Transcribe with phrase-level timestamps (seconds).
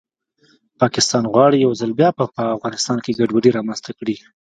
[0.81, 2.23] پاکستان غواړي یو ځل بیا په
[2.55, 4.15] افغانستان کې ګډوډي رامنځته کړي